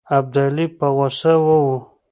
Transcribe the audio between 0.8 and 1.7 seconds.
غوسه وو.